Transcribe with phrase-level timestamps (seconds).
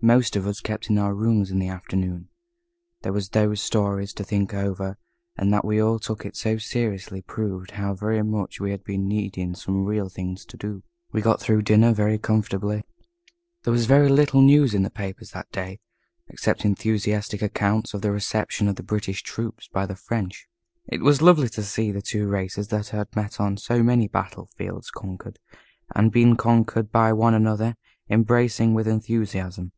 [0.00, 2.28] Most of us kept in our rooms in the afternoon.
[3.02, 4.96] There were those stories to think over,
[5.36, 9.08] and that we all took it so seriously proved how very much we had been
[9.08, 10.84] needing some real thing to do.
[11.10, 12.84] We got through dinner very comfortably.
[13.64, 15.80] There was little news in the papers that day
[16.28, 20.46] except enthusiastic accounts of the reception of the British troops by the French.
[20.86, 24.46] It was lovely to see the two races that had met on so many battle
[24.56, 25.40] fields conquered,
[25.92, 27.74] and been conquered by one another
[28.08, 29.72] embracing with enthusiasm.